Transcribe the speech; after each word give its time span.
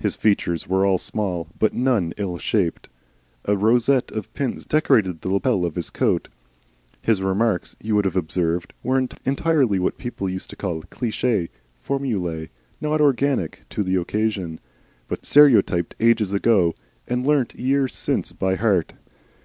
His 0.00 0.16
features 0.16 0.66
were 0.66 0.84
all 0.84 0.98
small, 0.98 1.46
but 1.56 1.72
none 1.72 2.14
ill 2.16 2.36
shaped. 2.36 2.88
A 3.44 3.56
rosette 3.56 4.10
of 4.10 4.34
pins 4.34 4.64
decorated 4.66 5.20
the 5.20 5.28
lappel 5.28 5.64
of 5.64 5.76
his 5.76 5.88
coat. 5.88 6.26
His 7.00 7.22
remarks, 7.22 7.76
you 7.80 7.94
would 7.94 8.04
observe, 8.16 8.66
were 8.82 8.98
entirely 9.24 9.78
what 9.78 9.98
people 9.98 10.28
used 10.28 10.50
to 10.50 10.56
call 10.56 10.82
cliche, 10.90 11.48
formulae 11.80 12.50
not 12.80 13.00
organic 13.00 13.60
to 13.70 13.84
the 13.84 13.94
occasion, 13.94 14.58
but 15.06 15.24
stereotyped 15.24 15.94
ages 16.00 16.32
ago 16.32 16.74
and 17.06 17.24
learnt 17.24 17.54
years 17.54 17.94
since 17.94 18.32
by 18.32 18.56
heart. 18.56 18.94